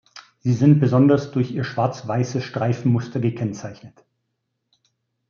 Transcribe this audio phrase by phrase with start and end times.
[0.39, 4.03] Sie sind besonders durch ihr schwarz-weißes Streifenmuster gekennzeichnet.